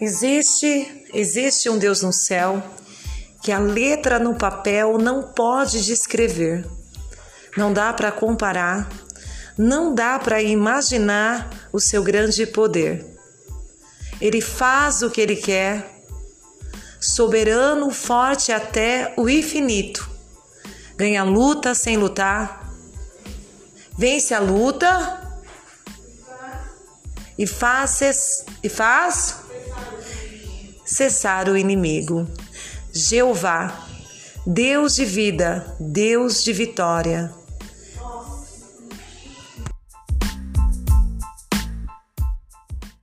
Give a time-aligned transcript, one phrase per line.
[0.00, 2.62] Existe, existe um Deus no céu
[3.42, 6.66] que a letra no papel não pode descrever.
[7.56, 8.88] Não dá para comparar,
[9.58, 13.04] não dá para imaginar o seu grande poder.
[14.20, 16.04] Ele faz o que ele quer,
[17.00, 20.08] soberano, forte até o infinito.
[20.96, 22.72] Ganha luta sem lutar,
[23.98, 25.20] vence a luta
[27.36, 29.41] e faz, e faz
[30.92, 32.28] cessar o inimigo.
[32.92, 33.86] Jeová,
[34.46, 37.32] Deus de vida, Deus de vitória.